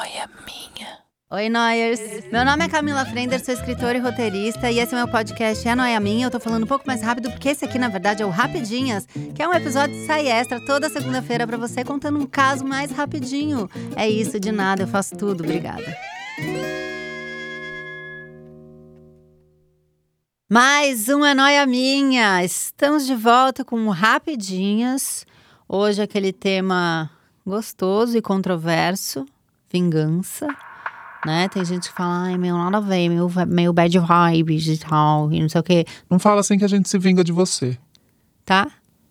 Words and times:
noia 0.00 0.30
minha. 0.46 0.98
Oi, 1.30 1.50
Noyers! 1.50 2.00
Meu 2.32 2.42
nome 2.42 2.64
é 2.64 2.68
Camila 2.70 3.04
Frender, 3.04 3.44
sou 3.44 3.52
escritora 3.52 3.98
e 3.98 4.00
roteirista, 4.00 4.70
e 4.70 4.78
esse 4.78 4.94
é 4.94 4.96
meu 4.96 5.06
podcast 5.06 5.68
É 5.68 5.74
Noia 5.74 6.00
Minha. 6.00 6.26
Eu 6.26 6.30
tô 6.30 6.40
falando 6.40 6.64
um 6.64 6.66
pouco 6.66 6.86
mais 6.86 7.02
rápido, 7.02 7.30
porque 7.30 7.50
esse 7.50 7.66
aqui, 7.66 7.78
na 7.78 7.88
verdade, 7.88 8.22
é 8.22 8.26
o 8.26 8.30
Rapidinhas, 8.30 9.04
que 9.34 9.42
é 9.42 9.46
um 9.46 9.52
episódio 9.52 9.94
de 9.94 10.06
sai 10.06 10.26
extra 10.26 10.58
toda 10.64 10.88
segunda-feira 10.88 11.46
para 11.46 11.58
você, 11.58 11.84
contando 11.84 12.18
um 12.18 12.24
caso 12.24 12.64
mais 12.64 12.90
rapidinho. 12.90 13.68
É 13.94 14.08
isso, 14.08 14.40
de 14.40 14.50
nada, 14.50 14.84
eu 14.84 14.88
faço 14.88 15.14
tudo. 15.14 15.44
Obrigada. 15.44 15.94
Mais 20.50 21.10
uma 21.10 21.34
Noia 21.34 21.66
Minha! 21.66 22.42
Estamos 22.42 23.06
de 23.06 23.14
volta 23.14 23.66
com 23.66 23.86
Rapidinhas. 23.90 25.26
Hoje 25.68 26.00
aquele 26.00 26.32
tema 26.32 27.10
gostoso 27.46 28.16
e 28.16 28.22
controverso, 28.22 29.26
vingança 29.70 30.46
né? 31.24 31.48
Tem 31.48 31.64
gente 31.64 31.88
que 31.88 31.94
fala, 31.94 32.24
ai, 32.24 32.38
meu, 32.38 32.56
nada 32.56 32.78
a 32.78 32.80
ver, 32.80 33.08
meio, 33.08 33.30
meio 33.46 33.72
bad 33.72 33.98
vibes 33.98 34.66
e 34.66 34.78
tal, 34.78 35.32
e 35.32 35.40
não 35.40 35.48
sei 35.48 35.60
o 35.60 35.64
quê. 35.64 35.84
Não 36.08 36.18
fala 36.18 36.40
assim 36.40 36.58
que 36.58 36.64
a 36.64 36.68
gente 36.68 36.88
se 36.88 36.98
vinga 36.98 37.22
de 37.22 37.32
você. 37.32 37.78
Tá? 38.44 38.70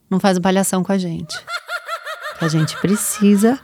Não 0.09 0.19
faz 0.19 0.39
palhação 0.39 0.83
com 0.83 0.91
a 0.91 0.97
gente. 0.97 1.35
a 2.41 2.47
gente 2.47 2.75
precisa. 2.77 3.59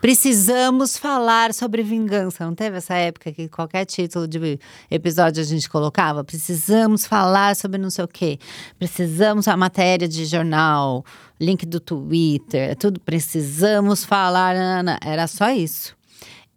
Precisamos 0.00 0.96
falar 0.96 1.52
sobre 1.52 1.82
vingança. 1.82 2.46
Não 2.46 2.54
teve 2.54 2.78
essa 2.78 2.94
época 2.94 3.30
que 3.32 3.50
qualquer 3.50 3.84
título 3.84 4.26
de 4.26 4.58
episódio 4.90 5.42
a 5.42 5.44
gente 5.44 5.68
colocava? 5.68 6.24
Precisamos 6.24 7.04
falar 7.04 7.54
sobre 7.54 7.76
não 7.76 7.90
sei 7.90 8.04
o 8.04 8.08
quê. 8.08 8.38
Precisamos 8.78 9.46
a 9.46 9.58
matéria 9.58 10.08
de 10.08 10.24
jornal, 10.24 11.04
link 11.38 11.66
do 11.66 11.78
Twitter, 11.78 12.74
tudo. 12.76 12.98
Precisamos 12.98 14.02
falar. 14.02 14.56
Ana. 14.56 14.98
Era 15.04 15.26
só 15.26 15.50
isso. 15.50 15.99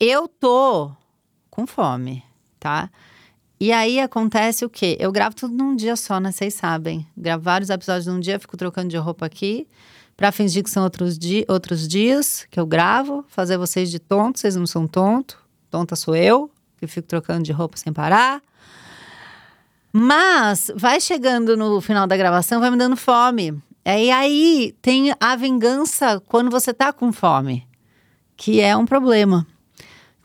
Eu 0.05 0.27
tô 0.27 0.91
com 1.49 1.65
fome, 1.65 2.21
tá? 2.59 2.91
E 3.57 3.71
aí 3.71 4.01
acontece 4.01 4.65
o 4.65 4.69
quê? 4.69 4.97
Eu 4.99 5.13
gravo 5.13 5.33
tudo 5.33 5.55
num 5.55 5.77
dia 5.77 5.95
só, 5.95 6.19
né? 6.19 6.29
Vocês 6.29 6.55
sabem. 6.55 7.07
Gravo 7.15 7.41
vários 7.41 7.69
episódios 7.69 8.07
num 8.07 8.19
dia, 8.19 8.37
fico 8.37 8.57
trocando 8.57 8.89
de 8.89 8.97
roupa 8.97 9.25
aqui. 9.25 9.65
Pra 10.17 10.33
fingir 10.33 10.61
que 10.61 10.69
são 10.69 10.83
outros, 10.83 11.17
di 11.17 11.45
outros 11.47 11.87
dias 11.87 12.45
que 12.51 12.59
eu 12.59 12.65
gravo. 12.65 13.23
Fazer 13.29 13.57
vocês 13.57 13.89
de 13.89 13.97
tonto, 13.97 14.39
vocês 14.39 14.57
não 14.57 14.67
são 14.67 14.85
tonto. 14.85 15.41
Tonta 15.71 15.95
sou 15.95 16.13
eu, 16.17 16.51
que 16.77 16.85
fico 16.85 17.07
trocando 17.07 17.43
de 17.43 17.53
roupa 17.53 17.77
sem 17.77 17.93
parar. 17.93 18.41
Mas 19.93 20.69
vai 20.75 20.99
chegando 20.99 21.55
no 21.55 21.79
final 21.79 22.05
da 22.05 22.17
gravação, 22.17 22.59
vai 22.59 22.69
me 22.69 22.77
dando 22.77 22.97
fome. 22.97 23.57
E 23.85 24.11
aí 24.11 24.75
tem 24.81 25.15
a 25.17 25.37
vingança 25.37 26.21
quando 26.27 26.51
você 26.51 26.73
tá 26.73 26.91
com 26.91 27.13
fome, 27.13 27.65
que 28.35 28.59
é 28.59 28.75
um 28.75 28.85
problema. 28.85 29.47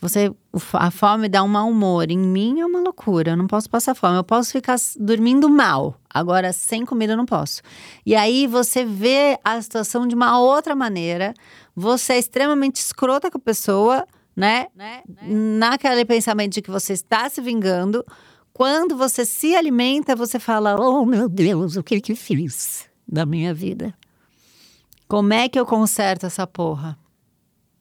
Você, 0.01 0.33
a 0.75 0.91
fome 0.93 1.29
dá 1.29 1.43
um 1.43 1.49
mau 1.49 1.69
humor. 1.69 2.09
Em 2.11 2.19
mim 2.19 2.61
é 2.61 2.67
uma 2.67 2.81
loucura. 2.81 3.33
Eu 3.33 3.37
não 3.37 3.49
posso 3.49 3.69
passar 3.69 3.95
fome. 3.95 4.17
Eu 4.17 4.25
posso 4.25 4.53
ficar 4.53 4.77
dormindo 4.99 5.49
mal. 5.49 6.01
Agora, 6.09 6.53
sem 6.53 6.85
comida, 6.85 7.15
eu 7.15 7.17
não 7.17 7.27
posso. 7.27 7.63
E 8.07 8.15
aí 8.15 8.47
você 8.47 8.85
vê 8.85 9.39
a 9.43 9.61
situação 9.61 10.07
de 10.07 10.15
uma 10.15 10.39
outra 10.39 10.77
maneira. 10.77 11.35
Você 11.75 12.13
é 12.13 12.19
extremamente 12.19 12.77
escrota 12.77 13.29
com 13.29 13.39
a 13.39 13.41
pessoa, 13.41 14.07
né? 14.37 14.69
né? 14.77 15.03
né? 15.09 15.23
Naquele 15.27 16.05
pensamento 16.05 16.55
de 16.55 16.63
que 16.63 16.71
você 16.71 16.93
está 16.93 17.29
se 17.29 17.41
vingando. 17.41 18.05
Quando 18.53 18.97
você 18.97 19.25
se 19.25 19.57
alimenta, 19.57 20.15
você 20.15 20.39
fala: 20.39 20.77
Oh 20.81 21.05
meu 21.05 21.29
Deus, 21.29 21.77
o 21.77 21.83
que 21.83 22.01
que 22.01 22.15
fiz 22.15 22.89
da 23.07 23.27
minha 23.27 23.53
vida? 23.53 23.93
Como 25.09 25.33
é 25.33 25.49
que 25.49 25.59
eu 25.59 25.67
conserto 25.67 26.27
essa 26.27 26.47
porra? 26.47 26.97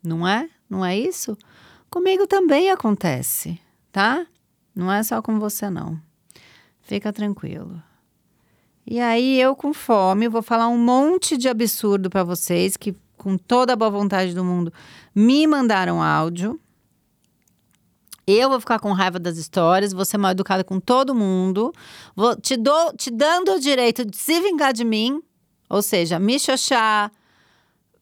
Não 0.04 0.28
é? 0.28 0.50
Não 0.70 0.84
é 0.86 0.98
isso? 0.98 1.38
Comigo 1.98 2.28
também 2.28 2.70
acontece, 2.70 3.60
tá? 3.92 4.24
Não 4.76 4.92
é 4.92 5.02
só 5.02 5.20
com 5.20 5.40
você, 5.40 5.68
não. 5.68 6.00
Fica 6.80 7.12
tranquilo. 7.12 7.82
E 8.86 9.00
aí, 9.00 9.42
eu 9.42 9.56
com 9.56 9.74
fome, 9.74 10.30
vou 10.30 10.44
falar 10.44 10.68
um 10.68 10.78
monte 10.78 11.36
de 11.36 11.50
absurdo 11.50 12.08
para 12.08 12.24
vocês 12.24 12.78
que, 12.78 12.96
com 13.18 13.36
toda 13.36 13.74
a 13.74 13.76
boa 13.76 13.90
vontade 13.90 14.36
do 14.36 14.44
mundo, 14.44 14.72
me 15.14 15.48
mandaram 15.48 16.00
áudio. 16.00 16.60
Eu 18.28 18.48
vou 18.52 18.60
ficar 18.60 18.78
com 18.78 18.92
raiva 18.92 19.18
das 19.18 19.40
histórias, 19.40 19.92
vou 19.92 20.06
ser 20.06 20.20
mal 20.20 20.34
educada 20.34 20.64
com 20.64 20.80
todo 20.80 21.16
mundo. 21.16 21.74
Vou 22.16 22.40
te, 22.40 22.56
dou, 22.56 22.96
te 22.96 23.10
dando 23.10 23.54
o 23.54 23.60
direito 23.60 24.06
de 24.06 24.16
se 24.16 24.40
vingar 24.40 24.72
de 24.72 24.86
mim, 24.86 25.20
ou 25.68 25.82
seja, 25.82 26.20
me 26.20 26.40
xoxar, 26.40 27.12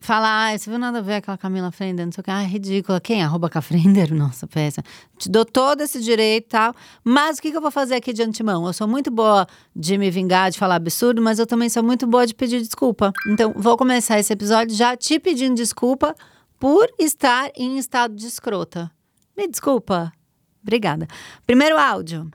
falar, 0.05 0.53
ah, 0.53 0.57
você 0.57 0.69
viu 0.69 0.79
nada 0.79 0.99
a 0.99 1.01
ver 1.01 1.15
aquela 1.15 1.37
Camila 1.37 1.71
Frender, 1.71 2.05
não 2.05 2.11
sei 2.11 2.21
o 2.21 2.23
que, 2.23 2.31
ah, 2.31 2.41
ridícula. 2.41 3.01
Quem? 3.01 3.23
Arroba 3.23 3.49
Cafrender? 3.49 4.13
Nossa, 4.15 4.47
peça. 4.47 4.83
Te 5.17 5.29
dou 5.29 5.43
todo 5.43 5.81
esse 5.81 5.99
direito 6.01 6.45
e 6.45 6.49
tal. 6.49 6.73
Mas 7.03 7.37
o 7.37 7.41
que, 7.41 7.51
que 7.51 7.57
eu 7.57 7.61
vou 7.61 7.71
fazer 7.71 7.95
aqui 7.95 8.13
de 8.13 8.21
antemão? 8.21 8.65
Eu 8.65 8.73
sou 8.73 8.87
muito 8.87 9.11
boa 9.11 9.47
de 9.75 9.97
me 9.97 10.09
vingar, 10.09 10.51
de 10.51 10.57
falar 10.57 10.75
absurdo, 10.75 11.21
mas 11.21 11.39
eu 11.39 11.47
também 11.47 11.67
sou 11.69 11.83
muito 11.83 12.07
boa 12.07 12.25
de 12.25 12.33
pedir 12.33 12.61
desculpa. 12.61 13.11
Então, 13.27 13.53
vou 13.55 13.75
começar 13.75 14.19
esse 14.19 14.31
episódio 14.31 14.75
já 14.75 14.95
te 14.95 15.19
pedindo 15.19 15.55
desculpa 15.55 16.15
por 16.59 16.87
estar 16.99 17.51
em 17.55 17.77
estado 17.77 18.15
de 18.15 18.27
escrota. 18.27 18.91
Me 19.35 19.47
desculpa. 19.47 20.13
Obrigada. 20.61 21.07
Primeiro 21.45 21.77
áudio. 21.77 22.29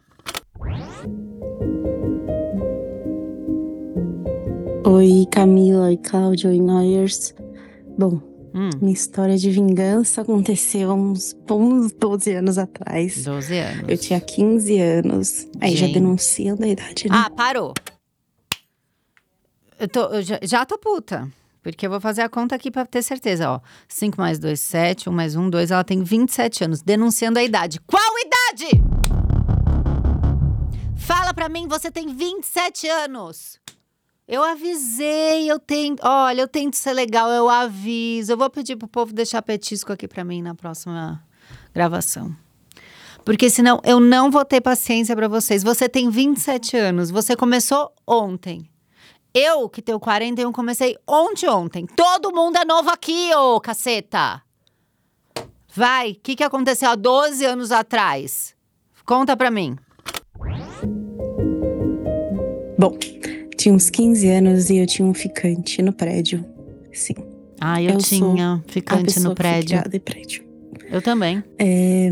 Oi, 4.87 5.27
Camila, 5.31 5.87
oi, 5.87 5.97
Cláudio, 5.97 6.51
oi, 6.51 6.61
Noyers. 6.61 7.35
Bom, 7.99 8.21
hum. 8.55 8.71
minha 8.81 8.93
história 8.93 9.37
de 9.37 9.51
vingança 9.51 10.23
aconteceu 10.23 10.91
uns 10.93 11.33
bons 11.33 11.93
12 11.93 12.33
anos 12.33 12.59
atrás. 12.59 13.25
12 13.25 13.59
anos. 13.59 13.85
Eu 13.89 13.99
tinha 13.99 14.21
15 14.21 14.81
anos. 14.81 15.49
Aí 15.61 15.77
Gente. 15.77 15.89
já 15.89 15.95
denunciando 15.95 16.65
a 16.65 16.69
idade, 16.69 17.09
né? 17.09 17.17
Ah, 17.17 17.31
parou. 17.31 17.75
Eu, 19.79 19.89
tô, 19.89 20.01
eu 20.07 20.23
já, 20.23 20.39
já 20.43 20.67
tô 20.67 20.79
puta. 20.79 21.29
Porque 21.63 21.87
eu 21.87 21.91
vou 21.91 22.01
fazer 22.01 22.23
a 22.23 22.29
conta 22.29 22.55
aqui 22.55 22.71
pra 22.71 22.87
ter 22.87 23.03
certeza, 23.03 23.51
ó. 23.51 23.61
5 23.87 24.19
mais 24.19 24.39
2, 24.39 24.59
7. 24.59 25.11
1 25.11 25.13
mais 25.13 25.37
1, 25.37 25.51
2. 25.51 25.71
Ela 25.71 25.85
tem 25.85 26.03
27 26.03 26.65
anos. 26.65 26.83
Denunciando 26.83 27.39
a 27.39 27.43
idade. 27.43 27.79
Qual 27.87 28.03
idade? 28.19 28.83
Fala 30.97 31.35
pra 31.35 31.49
mim, 31.49 31.67
você 31.69 31.91
tem 31.91 32.15
27 32.15 32.89
anos. 32.89 33.60
Eu 34.31 34.45
avisei, 34.45 35.51
eu 35.51 35.59
tento. 35.59 36.07
Olha, 36.07 36.43
eu 36.43 36.47
tento 36.47 36.77
ser 36.77 36.93
legal, 36.93 37.29
eu 37.31 37.49
aviso. 37.49 38.31
Eu 38.31 38.37
vou 38.37 38.49
pedir 38.49 38.77
pro 38.77 38.87
povo 38.87 39.13
deixar 39.13 39.43
petisco 39.43 39.93
aqui 39.93 40.07
para 40.07 40.23
mim 40.23 40.41
na 40.41 40.55
próxima 40.55 41.21
gravação. 41.75 42.33
Porque 43.25 43.51
senão 43.51 43.81
eu 43.83 43.99
não 43.99 44.31
vou 44.31 44.45
ter 44.45 44.61
paciência 44.61 45.17
para 45.17 45.27
vocês. 45.27 45.65
Você 45.65 45.89
tem 45.89 46.09
27 46.09 46.77
anos, 46.77 47.11
você 47.11 47.35
começou 47.35 47.93
ontem. 48.07 48.71
Eu, 49.35 49.69
que 49.69 49.83
tenho 49.83 49.99
41, 49.99 50.53
comecei 50.53 50.97
ontem, 51.09 51.49
ontem. 51.49 51.87
Todo 51.87 52.33
mundo 52.33 52.57
é 52.57 52.65
novo 52.65 52.89
aqui, 52.89 53.35
ô 53.35 53.61
caceta! 53.61 54.41
Vai, 55.75 56.13
o 56.13 56.21
que, 56.23 56.37
que 56.37 56.45
aconteceu 56.45 56.89
há 56.89 56.95
12 56.95 57.45
anos 57.45 57.73
atrás? 57.73 58.55
Conta 59.05 59.37
pra 59.37 59.51
mim. 59.51 59.77
Bom, 62.79 62.97
tinha 63.61 63.75
uns 63.75 63.91
15 63.91 64.27
anos 64.29 64.71
e 64.71 64.79
eu 64.79 64.87
tinha 64.87 65.07
um 65.07 65.13
ficante 65.13 65.83
no 65.83 65.93
prédio. 65.93 66.45
Sim. 66.93 67.15
Ah, 67.61 67.83
eu, 67.83 67.91
eu 67.91 67.99
tinha 67.99 68.65
ficante 68.67 69.21
no 69.21 69.35
prédio. 69.35 69.83
De 69.87 70.01
prédio. 70.01 70.45
Eu 70.91 71.03
também. 71.03 71.45
É, 71.59 72.11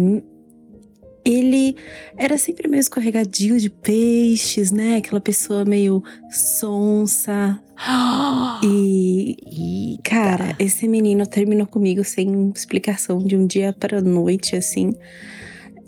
ele 1.25 1.75
era 2.19 2.37
sempre 2.37 2.69
meio 2.69 2.81
escorregadio 2.81 3.59
de 3.59 3.71
peixes, 3.71 4.71
né? 4.71 4.97
Aquela 4.97 5.23
pessoa 5.23 5.65
meio 5.65 6.05
sonsa. 6.31 7.59
e, 8.63 9.95
e, 9.95 9.99
cara, 10.05 10.55
esse 10.59 10.87
menino 10.87 11.27
terminou 11.27 11.67
comigo 11.67 12.05
sem 12.05 12.53
explicação 12.55 13.19
de 13.21 13.35
um 13.37 13.47
dia 13.47 13.73
para 13.73 14.03
noite, 14.03 14.55
assim. 14.55 14.95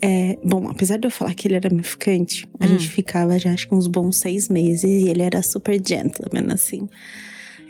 É, 0.01 0.37
bom, 0.43 0.67
apesar 0.67 0.97
de 0.97 1.05
eu 1.05 1.11
falar 1.11 1.33
que 1.35 1.47
ele 1.47 1.55
era 1.55 1.69
meu 1.69 1.83
ficante, 1.83 2.49
a 2.59 2.65
hum. 2.65 2.69
gente 2.69 2.89
ficava 2.89 3.37
já 3.37 3.53
acho 3.53 3.67
que 3.67 3.75
uns 3.75 3.85
bons 3.85 4.17
seis 4.17 4.49
meses 4.49 4.83
e 4.83 5.09
ele 5.09 5.21
era 5.21 5.43
super 5.43 5.79
gentleman, 5.83 6.51
assim. 6.51 6.89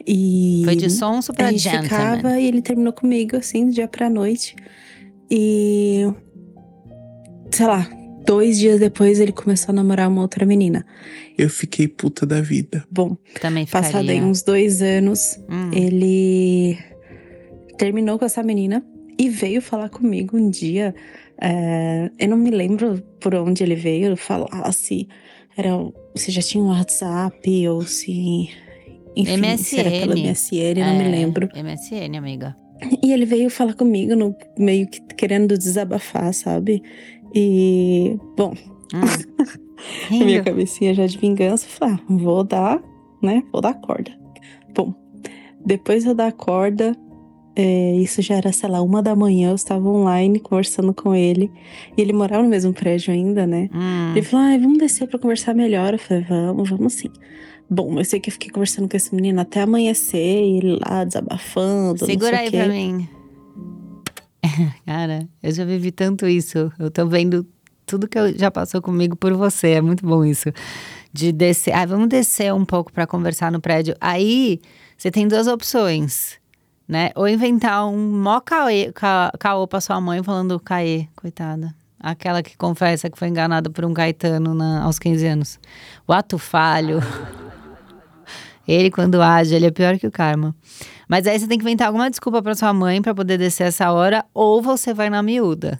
E 0.08 0.62
Foi 0.64 0.76
de 0.76 0.90
som 0.90 1.22
super 1.22 1.46
a 1.46 1.52
gente 1.52 1.64
gentleman. 1.64 1.84
ficava 1.84 2.40
e 2.40 2.48
ele 2.48 2.62
terminou 2.62 2.94
comigo, 2.94 3.36
assim, 3.36 3.68
do 3.68 3.74
dia 3.74 3.88
pra 3.88 4.10
noite. 4.10 4.56
E. 5.30 6.06
Sei 7.52 7.68
lá, 7.68 7.90
dois 8.26 8.58
dias 8.58 8.80
depois 8.80 9.20
ele 9.20 9.32
começou 9.32 9.74
a 9.74 9.76
namorar 9.76 10.08
uma 10.08 10.22
outra 10.22 10.46
menina. 10.46 10.86
Eu 11.38 11.50
fiquei 11.50 11.88
puta 11.88 12.26
da 12.26 12.42
vida. 12.42 12.86
Bom, 12.90 13.18
também 13.42 13.66
ficaria. 13.66 13.90
Passado 13.90 14.10
aí 14.10 14.22
uns 14.22 14.42
dois 14.42 14.82
anos, 14.82 15.38
hum. 15.50 15.72
ele 15.74 16.78
terminou 17.78 18.18
com 18.18 18.26
essa 18.26 18.42
menina 18.42 18.84
e 19.18 19.30
veio 19.30 19.62
falar 19.62 19.90
comigo 19.90 20.38
um 20.38 20.50
dia 20.50 20.96
é, 21.42 22.10
eu 22.20 22.30
não 22.30 22.38
me 22.38 22.52
lembro 22.52 23.02
por 23.20 23.34
onde 23.36 23.64
ele 23.64 23.76
veio 23.76 24.16
falar 24.16 24.72
se 24.72 25.08
era 25.58 25.70
se 26.16 26.32
já 26.32 26.42
tinha 26.42 26.64
um 26.64 26.70
WhatsApp 26.70 27.68
ou 27.68 27.82
se 27.82 28.50
enfim, 29.16 29.38
MSN. 29.38 29.58
se 29.58 29.80
era 29.80 29.90
pela 29.90 30.16
MSN, 30.16 30.80
é, 30.80 30.86
não 30.86 30.98
me 30.98 31.10
lembro. 31.10 31.50
MSN, 31.54 32.18
amiga. 32.18 32.56
E 33.04 33.12
ele 33.12 33.26
veio 33.26 33.50
falar 33.50 33.74
comigo, 33.74 34.16
no, 34.16 34.36
meio 34.58 34.88
que 34.88 35.02
querendo 35.16 35.58
desabafar, 35.58 36.34
sabe? 36.34 36.82
E, 37.36 38.18
bom, 38.38 38.54
Hum. 40.12 40.26
minha 40.26 40.44
cabecinha 40.44 40.94
já 40.94 41.06
de 41.06 41.18
vingança, 41.18 41.66
eu 41.66 41.70
falei, 41.72 41.96
ah, 41.96 42.00
vou 42.08 42.44
dar, 42.44 42.82
né? 43.22 43.44
Vou 43.52 43.62
dar 43.62 43.74
corda. 43.74 44.12
Bom, 44.76 44.94
depois 45.66 46.06
eu 46.06 46.14
dar 46.14 46.32
corda, 46.32 46.96
é, 47.56 47.96
isso 47.98 48.22
já 48.22 48.36
era, 48.36 48.52
sei 48.52 48.70
lá, 48.70 48.82
uma 48.82 49.02
da 49.02 49.16
manhã, 49.16 49.50
eu 49.50 49.56
estava 49.56 49.88
online 49.88 50.40
conversando 50.40 50.94
com 50.94 51.14
ele. 51.14 51.52
E 51.98 52.02
ele 52.02 52.14
morava 52.14 52.42
no 52.44 52.50
mesmo 52.50 52.74
prédio 52.74 53.14
ainda, 53.14 53.46
né? 53.46 53.70
Hum. 53.74 54.12
Ele 54.16 54.22
falou, 54.26 54.46
ai, 54.46 54.58
vamos 54.60 54.78
descer 54.78 55.08
pra 55.08 55.20
conversar 55.20 55.54
melhor. 55.54 55.94
Eu 55.94 56.00
falei, 56.00 56.24
vamos, 56.28 56.70
vamos 56.70 56.94
sim. 56.94 57.10
Bom, 57.70 57.98
eu 58.00 58.06
sei 58.06 58.20
que 58.20 58.30
eu 58.30 58.34
fiquei 58.34 58.50
conversando 58.50 58.90
com 58.90 58.98
esse 58.98 59.14
menino 59.16 59.40
até 59.40 59.62
amanhecer, 59.62 60.18
e 60.44 60.58
ele 60.58 60.80
lá 60.86 61.04
desabafando. 61.06 62.06
Segura 62.06 62.40
aí 62.40 62.52
quê. 62.52 62.66
mim. 62.68 63.08
Cara, 64.86 65.28
eu 65.42 65.52
já 65.52 65.64
vivi 65.66 65.92
tanto 65.92 66.28
isso. 66.28 66.72
Eu 66.78 66.90
tô 66.92 67.06
vendo 67.08 67.46
tudo 67.86 68.08
que 68.08 68.18
eu- 68.18 68.38
já 68.38 68.50
passou 68.52 68.82
comigo 68.82 69.16
por 69.16 69.34
você. 69.34 69.70
É 69.72 69.82
muito 69.82 70.06
bom 70.06 70.26
isso. 70.26 70.50
De 71.14 71.32
descer. 71.32 71.74
Ah, 71.74 71.86
vamos 71.86 72.08
descer 72.08 72.54
um 72.54 72.66
pouco 72.66 72.92
pra 72.92 73.06
conversar 73.08 73.52
no 73.52 73.60
prédio. 73.62 73.96
Aí, 74.02 74.60
você 74.98 75.12
tem 75.12 75.28
duas 75.28 75.48
opções, 75.48 76.40
né? 76.88 77.12
Ou 77.16 77.28
inventar 77.28 77.88
um 77.88 77.98
mó 78.22 78.40
caê, 78.40 78.92
ca, 78.92 79.32
caô 79.40 79.68
pra 79.68 79.82
sua 79.82 80.00
mãe 80.02 80.22
falando 80.24 80.60
caê, 80.60 81.08
coitada. 81.16 81.74
Aquela 82.00 82.42
que 82.42 82.58
confessa 82.58 83.10
que 83.10 83.18
foi 83.18 83.28
enganada 83.28 83.70
por 83.70 83.86
um 83.86 83.94
Caetano 83.94 84.56
na- 84.56 84.82
aos 84.84 84.98
15 84.98 85.26
anos. 85.28 85.60
O 86.08 86.12
ato 86.14 86.38
falho. 86.40 87.00
Ele, 88.68 88.90
quando 88.90 89.22
age, 89.22 89.54
ele 89.56 89.66
é 89.66 89.72
pior 89.72 89.98
que 89.98 90.08
o 90.08 90.12
karma. 90.12 90.56
Mas 91.08 91.28
aí 91.28 91.38
você 91.40 91.48
tem 91.48 91.58
que 91.58 91.64
inventar 91.64 91.88
alguma 91.88 92.10
desculpa 92.10 92.42
pra 92.42 92.56
sua 92.56 92.72
mãe 92.74 93.02
pra 93.02 93.14
poder 93.14 93.38
descer 93.38 93.68
essa 93.68 93.92
hora, 93.92 94.24
ou 94.34 94.62
você 94.62 94.94
vai 94.94 95.10
na 95.10 95.22
miúda. 95.22 95.78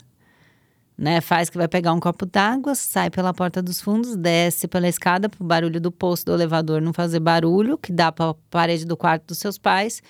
Né? 0.98 1.22
Faz 1.22 1.50
que 1.50 1.58
vai 1.58 1.68
pegar 1.68 1.94
um 1.94 2.00
copo 2.00 2.26
d'água, 2.26 2.76
sai 2.76 3.10
pela 3.10 3.34
porta 3.34 3.62
dos 3.62 3.80
fundos, 3.82 4.16
desce 4.16 4.68
pela 4.68 4.88
escada 4.88 5.30
pro 5.30 5.44
barulho 5.44 5.80
do 5.80 5.92
poço 5.92 6.26
do 6.26 6.34
elevador 6.34 6.82
não 6.82 6.92
fazer 6.94 7.20
barulho, 7.20 7.78
que 7.78 7.92
dá 7.92 8.12
pra 8.12 8.36
parede 8.50 8.86
do 8.86 8.98
quarto 8.98 9.28
dos 9.28 9.38
seus 9.40 9.58
pais, 9.58 10.02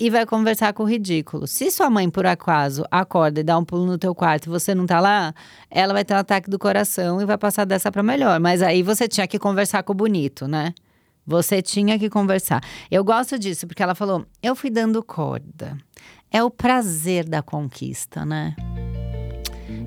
e 0.00 0.08
vai 0.08 0.24
conversar 0.24 0.72
com 0.72 0.82
o 0.82 0.86
ridículo. 0.86 1.46
Se 1.46 1.70
sua 1.70 1.90
mãe, 1.90 2.08
por 2.08 2.24
acaso, 2.24 2.86
acorda 2.90 3.40
e 3.40 3.44
dá 3.44 3.58
um 3.58 3.64
pulo 3.64 3.84
no 3.84 3.98
teu 3.98 4.14
quarto 4.14 4.46
e 4.46 4.48
você 4.48 4.74
não 4.74 4.86
tá 4.86 4.98
lá, 4.98 5.34
ela 5.70 5.92
vai 5.92 6.02
ter 6.02 6.14
um 6.14 6.16
ataque 6.16 6.48
do 6.48 6.58
coração 6.58 7.20
e 7.20 7.26
vai 7.26 7.36
passar 7.36 7.66
dessa 7.66 7.92
pra 7.92 8.02
melhor. 8.02 8.40
Mas 8.40 8.62
aí 8.62 8.82
você 8.82 9.06
tinha 9.06 9.28
que 9.28 9.38
conversar 9.38 9.82
com 9.82 9.92
o 9.92 9.94
bonito, 9.94 10.48
né? 10.48 10.72
Você 11.26 11.60
tinha 11.60 11.98
que 11.98 12.08
conversar. 12.08 12.64
Eu 12.90 13.04
gosto 13.04 13.38
disso, 13.38 13.66
porque 13.66 13.82
ela 13.82 13.94
falou: 13.94 14.24
eu 14.42 14.56
fui 14.56 14.70
dando 14.70 15.02
corda. 15.02 15.76
É 16.30 16.42
o 16.42 16.50
prazer 16.50 17.28
da 17.28 17.42
conquista, 17.42 18.24
né? 18.24 18.54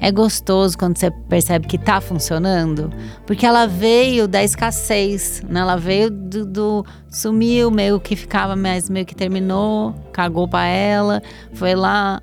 É 0.06 0.12
gostoso 0.12 0.78
quando 0.78 0.98
você 0.98 1.10
percebe 1.10 1.66
que 1.66 1.78
tá 1.78 2.02
funcionando, 2.02 2.92
porque 3.26 3.46
ela 3.46 3.66
veio 3.66 4.28
da 4.28 4.44
escassez, 4.44 5.42
né? 5.48 5.62
Ela 5.62 5.78
veio 5.78 6.10
do, 6.12 6.46
do- 6.46 6.86
sumiu, 7.10 7.72
meio 7.72 7.98
que 8.02 8.14
ficava, 8.14 8.54
mas 8.54 8.90
meio 8.90 9.06
que 9.06 9.16
terminou, 9.16 9.94
cagou 10.12 10.46
pra 10.46 10.66
ela, 10.66 11.22
foi 11.54 11.74
lá, 11.74 12.22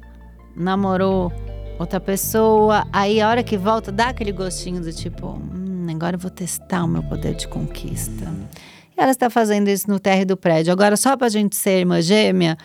namorou 0.54 1.32
outra 1.78 1.98
pessoa, 1.98 2.86
aí 2.92 3.18
a 3.18 3.28
hora 3.30 3.42
que 3.42 3.56
volta 3.56 3.90
dá 3.90 4.08
aquele 4.10 4.32
gostinho 4.32 4.82
do 4.82 4.92
tipo, 4.92 5.28
hum, 5.28 5.86
agora 5.90 6.16
eu 6.16 6.20
vou 6.20 6.30
testar 6.30 6.84
o 6.84 6.86
meu 6.88 7.02
poder 7.02 7.34
de 7.34 7.48
conquista. 7.48 8.26
E 8.94 9.00
ela 9.00 9.10
está 9.12 9.30
fazendo 9.30 9.68
isso 9.68 9.88
no 9.88 9.98
térreo 9.98 10.26
do 10.26 10.36
prédio. 10.36 10.70
Agora, 10.70 10.98
só 10.98 11.16
pra 11.16 11.30
gente 11.30 11.56
ser 11.56 11.78
irmã 11.78 12.02
gêmea, 12.02 12.58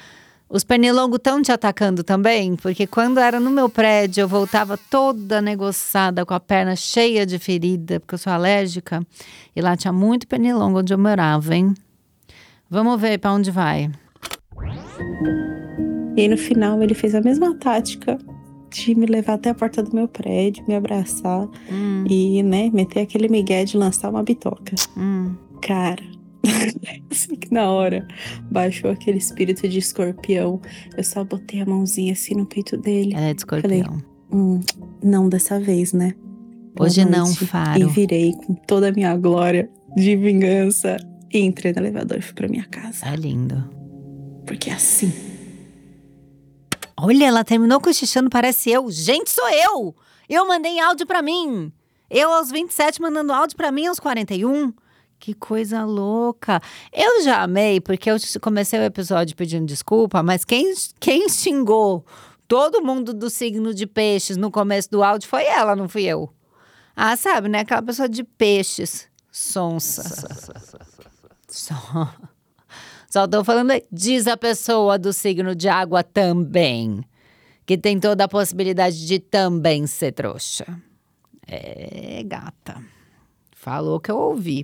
os 0.49 0.63
pernilongos 0.63 1.17
estão 1.17 1.41
te 1.41 1.51
atacando 1.51 2.03
também? 2.03 2.55
Porque 2.55 2.85
quando 2.87 3.19
era 3.19 3.39
no 3.39 3.49
meu 3.49 3.67
prédio, 3.69 4.21
eu 4.21 4.27
voltava 4.27 4.77
toda 4.77 5.41
negociada, 5.41 6.25
com 6.25 6.33
a 6.33 6.39
perna 6.39 6.75
cheia 6.75 7.25
de 7.25 7.37
ferida, 7.39 7.99
porque 7.99 8.15
eu 8.15 8.19
sou 8.19 8.31
alérgica. 8.31 9.05
E 9.55 9.61
lá 9.61 9.75
tinha 9.75 9.91
muito 9.93 10.27
pernilongo 10.27 10.79
onde 10.79 10.93
eu 10.93 10.97
morava, 10.97 11.55
hein? 11.55 11.73
Vamos 12.69 12.99
ver 12.99 13.17
pra 13.19 13.31
onde 13.33 13.51
vai. 13.51 13.89
E 16.17 16.27
no 16.27 16.37
final 16.37 16.81
ele 16.81 16.93
fez 16.93 17.13
a 17.13 17.21
mesma 17.21 17.53
tática 17.55 18.17
de 18.71 18.95
me 18.95 19.05
levar 19.05 19.33
até 19.33 19.49
a 19.49 19.55
porta 19.55 19.81
do 19.83 19.93
meu 19.93 20.07
prédio, 20.07 20.63
me 20.67 20.75
abraçar 20.75 21.47
Hum, 21.71 22.03
e, 22.09 22.41
né, 22.43 22.69
meter 22.73 23.01
aquele 23.01 23.27
migué 23.29 23.63
de 23.63 23.77
lançar 23.77 24.09
uma 24.09 24.23
bitoca. 24.23 24.75
hum. 24.97 25.33
Cara, 25.61 26.03
assim 27.11 27.35
que 27.35 27.53
na 27.53 27.69
hora 27.71 28.07
baixou 28.51 28.91
aquele 28.91 29.17
espírito 29.17 29.67
de 29.67 29.79
escorpião, 29.79 30.61
eu 30.97 31.03
só 31.03 31.23
botei 31.23 31.61
a 31.61 31.65
mãozinha 31.65 32.13
assim 32.13 32.35
no 32.35 32.45
peito 32.45 32.77
dele. 32.77 33.13
Ela 33.13 33.27
é 33.27 33.33
de 33.33 33.41
escorpião. 33.41 34.01
Hum, 34.31 34.59
não 35.03 35.29
dessa 35.29 35.59
vez, 35.59 35.93
né? 35.93 36.13
Boa 36.75 36.87
Hoje 36.87 37.05
não. 37.05 37.33
Faro. 37.33 37.79
E 37.79 37.85
virei 37.85 38.33
com 38.33 38.53
toda 38.53 38.89
a 38.89 38.91
minha 38.91 39.15
glória 39.15 39.69
de 39.95 40.15
vingança 40.15 40.97
e 41.31 41.39
entrei 41.39 41.71
no 41.71 41.79
elevador 41.79 42.17
e 42.17 42.21
fui 42.21 42.33
pra 42.33 42.47
minha 42.47 42.65
casa. 42.65 43.05
É 43.05 43.15
lindo. 43.15 43.63
Porque 44.45 44.69
assim. 44.69 45.11
Olha, 46.97 47.25
ela 47.25 47.43
terminou 47.43 47.79
cochichando, 47.79 48.29
parece 48.29 48.71
eu. 48.71 48.89
Gente, 48.89 49.29
sou 49.29 49.49
eu! 49.49 49.95
Eu 50.29 50.47
mandei 50.47 50.79
áudio 50.79 51.05
pra 51.05 51.21
mim. 51.21 51.71
Eu 52.09 52.31
aos 52.31 52.51
27 52.51 53.01
mandando 53.01 53.33
áudio 53.33 53.57
pra 53.57 53.71
mim 53.71 53.87
aos 53.87 53.99
41. 53.99 54.73
Que 55.25 55.33
coisa 55.33 55.83
louca. 55.83 56.61
Eu 56.93 57.23
já 57.23 57.41
amei, 57.41 57.81
porque 57.81 58.11
eu 58.11 58.17
comecei 58.39 58.79
o 58.79 58.83
episódio 58.83 59.35
pedindo 59.35 59.65
desculpa, 59.65 60.21
mas 60.21 60.45
quem, 60.45 60.71
quem 60.99 61.27
xingou 61.27 62.05
todo 62.47 62.83
mundo 62.83 63.11
do 63.11 63.27
signo 63.27 63.73
de 63.73 63.87
peixes 63.87 64.37
no 64.37 64.51
começo 64.51 64.87
do 64.91 65.01
áudio 65.01 65.27
foi 65.27 65.43
ela, 65.45 65.75
não 65.75 65.89
fui 65.89 66.03
eu. 66.03 66.31
Ah, 66.95 67.17
sabe, 67.17 67.49
né? 67.49 67.61
Aquela 67.61 67.81
pessoa 67.81 68.07
de 68.07 68.23
peixes. 68.23 69.07
Sonsa. 69.31 70.03
Só. 71.47 72.13
Só 73.09 73.27
tô 73.27 73.43
falando. 73.43 73.71
Diz 73.91 74.27
a 74.27 74.37
pessoa 74.37 74.99
do 74.99 75.11
signo 75.11 75.55
de 75.55 75.67
água 75.67 76.03
também. 76.03 77.03
Que 77.65 77.79
tem 77.79 77.99
toda 77.99 78.25
a 78.25 78.27
possibilidade 78.27 79.07
de 79.07 79.17
também 79.17 79.87
ser 79.87 80.11
trouxa. 80.11 80.67
É, 81.47 82.21
gata. 82.23 82.93
Falou 83.65 83.99
que 83.99 84.11
eu 84.11 84.17
ouvi. 84.19 84.63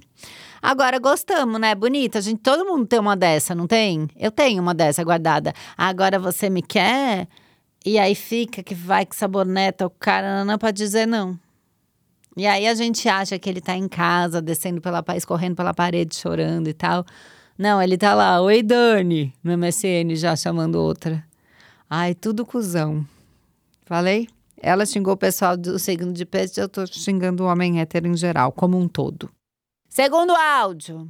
Agora 0.62 1.00
gostamos, 1.00 1.60
né? 1.60 1.74
Bonita. 1.74 2.20
A 2.20 2.22
gente, 2.22 2.40
todo 2.40 2.64
mundo 2.64 2.86
tem 2.86 3.00
uma 3.00 3.16
dessa, 3.18 3.56
não 3.56 3.66
tem? 3.66 4.08
Eu 4.16 4.30
tenho 4.30 4.62
uma 4.62 4.76
dessa 4.76 5.04
guardada. 5.04 5.54
Agora 5.76 6.20
você 6.20 6.52
me 6.52 6.62
quer? 6.62 7.28
E 7.84 7.98
aí 7.98 8.14
fica 8.14 8.62
que 8.62 8.76
vai 8.76 9.04
que 9.04 9.16
saboneta 9.16 9.88
o 9.88 9.90
cara 9.90 10.46
não 10.46 10.56
pra 10.60 10.70
dizer 10.70 11.08
não. 11.08 11.36
E 12.38 12.46
aí 12.46 12.68
a 12.68 12.76
gente 12.76 13.10
acha 13.10 13.40
que 13.40 13.50
ele 13.50 13.60
tá 13.60 13.76
em 13.76 13.88
casa, 13.88 14.40
descendo 14.40 14.80
pela 14.80 15.02
pa- 15.02 15.18
escorrendo 15.18 15.56
pela 15.56 15.74
parede, 15.74 16.16
chorando 16.16 16.68
e 16.68 16.74
tal. 16.74 17.04
Não, 17.58 17.82
ele 17.82 17.98
tá 17.98 18.14
lá, 18.14 18.40
oi 18.40 18.62
Dani, 18.62 19.34
no 19.44 19.52
MSN 19.58 20.16
já 20.16 20.36
chamando 20.36 20.76
outra. 20.76 21.26
Ai, 21.90 22.14
tudo 22.14 22.46
cuzão. 22.46 23.04
Falei? 23.88 24.28
Ela 24.62 24.86
xingou 24.86 25.14
o 25.14 25.18
pessoal 25.18 25.58
do 25.58 25.80
signo 25.80 26.14
de 26.14 26.24
peixe, 26.24 26.62
eu 26.62 26.70
tô 26.70 26.86
xingando 26.86 27.44
o 27.44 27.48
homem 27.48 27.82
hétero 27.82 28.08
em 28.08 28.16
geral, 28.16 28.52
como 28.52 28.78
um 28.78 28.88
todo. 28.88 29.30
Segundo 29.90 30.32
áudio. 30.32 31.10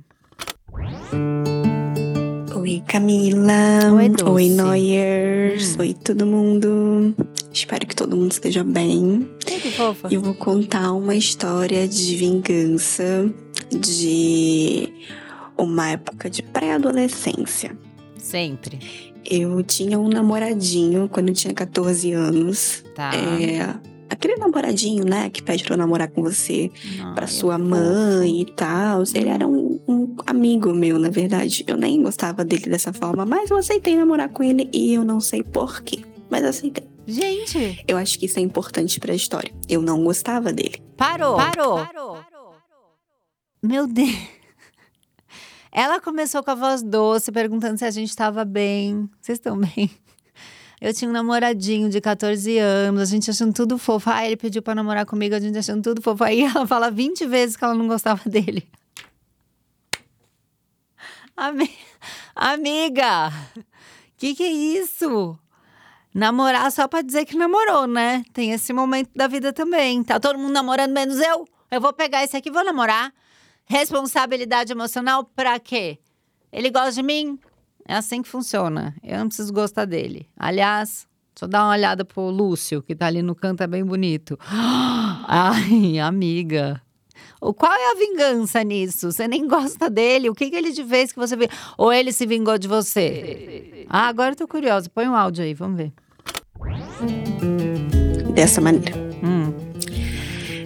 Oi, 2.55 2.81
Camila. 2.87 3.91
Oi, 3.93 4.07
Dulce. 4.09 4.23
Oi, 4.23 4.49
Noyers. 4.49 5.75
Hum. 5.75 5.81
Oi, 5.81 5.93
todo 5.93 6.25
mundo. 6.25 7.13
Espero 7.51 7.85
que 7.85 7.95
todo 7.95 8.15
mundo 8.15 8.31
esteja 8.31 8.63
bem. 8.63 9.29
Que 9.39 9.71
fofa. 9.71 10.07
E 10.09 10.15
eu 10.15 10.21
vou 10.21 10.33
contar 10.33 10.93
uma 10.93 11.13
história 11.13 11.87
de 11.87 12.15
vingança 12.15 13.29
de 13.69 14.93
uma 15.57 15.89
época 15.89 16.29
de 16.29 16.41
pré-adolescência. 16.41 17.77
Sempre. 18.17 19.10
Eu 19.25 19.61
tinha 19.63 19.99
um 19.99 20.07
namoradinho 20.07 21.07
quando 21.09 21.29
eu 21.29 21.33
tinha 21.35 21.53
14 21.53 22.11
anos. 22.11 22.83
Tá. 22.95 23.11
É, 23.15 23.75
aquele 24.09 24.35
namoradinho, 24.35 25.05
né, 25.05 25.29
que 25.29 25.41
pede 25.41 25.63
pra 25.63 25.73
eu 25.73 25.77
namorar 25.77 26.09
com 26.09 26.21
você. 26.21 26.71
Ai, 26.99 27.13
pra 27.13 27.23
é 27.25 27.27
sua 27.27 27.57
mãe 27.57 28.41
e 28.41 28.45
tal. 28.45 29.03
Ele 29.13 29.29
era 29.29 29.47
um, 29.47 29.79
um 29.87 30.15
amigo 30.25 30.73
meu, 30.73 30.99
na 30.99 31.09
verdade. 31.09 31.63
Eu 31.67 31.77
nem 31.77 32.01
gostava 32.01 32.43
dele 32.43 32.69
dessa 32.69 32.91
forma, 32.91 33.25
mas 33.25 33.49
eu 33.49 33.57
aceitei 33.57 33.95
namorar 33.95 34.29
com 34.29 34.43
ele 34.43 34.69
e 34.73 34.93
eu 34.93 35.03
não 35.03 35.19
sei 35.19 35.43
porquê. 35.43 35.99
Mas 36.29 36.43
aceitei. 36.43 36.89
Gente, 37.07 37.83
Eu 37.87 37.97
acho 37.97 38.17
que 38.19 38.25
isso 38.25 38.37
é 38.39 38.41
importante 38.41 38.99
pra 38.99 39.13
história. 39.13 39.51
Eu 39.67 39.81
não 39.81 40.03
gostava 40.03 40.53
dele. 40.53 40.81
parou. 40.95 41.35
Parou. 41.35 42.19
Meu 43.61 43.87
Deus. 43.87 44.15
Ela 45.71 45.99
começou 46.01 46.43
com 46.43 46.51
a 46.51 46.55
voz 46.55 46.81
doce, 46.83 47.31
perguntando 47.31 47.77
se 47.77 47.85
a 47.85 47.91
gente 47.91 48.09
estava 48.09 48.43
bem. 48.43 49.09
Vocês 49.21 49.37
estão 49.37 49.57
bem? 49.57 49.89
Eu 50.81 50.93
tinha 50.93 51.07
um 51.09 51.13
namoradinho 51.13 51.89
de 51.89 52.01
14 52.01 52.57
anos, 52.57 53.01
a 53.01 53.05
gente 53.05 53.29
achando 53.29 53.53
tudo 53.53 53.77
fofo. 53.77 54.09
Ah, 54.09 54.25
ele 54.25 54.35
pediu 54.35 54.61
pra 54.63 54.73
namorar 54.73 55.05
comigo, 55.05 55.35
a 55.35 55.39
gente 55.39 55.57
achando 55.57 55.81
tudo 55.83 56.01
fofo. 56.01 56.23
Aí 56.23 56.41
ela 56.41 56.65
fala 56.65 56.89
20 56.89 57.25
vezes 57.27 57.55
que 57.55 57.63
ela 57.63 57.75
não 57.75 57.87
gostava 57.87 58.27
dele. 58.27 58.67
Ami- 61.37 61.71
Amiga, 62.35 63.31
que 64.17 64.33
que 64.35 64.43
é 64.43 64.51
isso? 64.51 65.37
namorar 66.13 66.69
só 66.73 66.89
pra 66.89 67.01
dizer 67.01 67.23
que 67.25 67.37
namorou, 67.37 67.87
né? 67.87 68.25
Tem 68.33 68.51
esse 68.51 68.73
momento 68.73 69.09
da 69.15 69.27
vida 69.27 69.53
também. 69.53 70.03
Tá 70.03 70.19
todo 70.19 70.37
mundo 70.37 70.51
namorando, 70.51 70.91
menos 70.91 71.17
eu. 71.21 71.47
Eu 71.69 71.79
vou 71.79 71.93
pegar 71.93 72.21
esse 72.21 72.35
aqui 72.35 72.49
e 72.49 72.51
vou 72.51 72.65
namorar. 72.65 73.13
Responsabilidade 73.71 74.73
emocional 74.73 75.23
pra 75.23 75.57
quê? 75.57 75.97
Ele 76.51 76.69
gosta 76.69 76.91
de 76.91 77.01
mim? 77.01 77.39
É 77.87 77.95
assim 77.95 78.21
que 78.21 78.27
funciona. 78.27 78.93
Eu 79.01 79.19
não 79.19 79.27
preciso 79.27 79.53
gostar 79.53 79.85
dele. 79.85 80.27
Aliás, 80.35 81.07
só 81.33 81.47
dá 81.47 81.63
uma 81.63 81.71
olhada 81.71 82.03
pro 82.03 82.29
Lúcio, 82.29 82.83
que 82.83 82.93
tá 82.93 83.07
ali 83.07 83.21
no 83.21 83.33
canto, 83.33 83.63
é 83.63 83.67
bem 83.67 83.85
bonito. 83.85 84.37
Ai, 85.25 85.99
amiga. 85.99 86.81
Qual 87.39 87.71
é 87.71 87.91
a 87.91 87.95
vingança 87.95 88.61
nisso? 88.61 89.09
Você 89.09 89.25
nem 89.25 89.47
gosta 89.47 89.89
dele? 89.89 90.29
O 90.29 90.35
que, 90.35 90.49
que 90.49 90.55
ele 90.57 90.73
te 90.73 90.83
fez 90.83 91.13
que 91.13 91.17
você? 91.17 91.37
Ou 91.77 91.93
ele 91.93 92.11
se 92.11 92.25
vingou 92.25 92.57
de 92.57 92.67
você? 92.67 93.85
Ah, 93.87 94.09
agora 94.09 94.33
eu 94.33 94.35
tô 94.35 94.49
curiosa. 94.49 94.89
Põe 94.89 95.07
um 95.07 95.15
áudio 95.15 95.45
aí, 95.45 95.53
vamos 95.53 95.77
ver. 95.77 95.93
Dessa 98.33 98.59
maneira. 98.59 99.10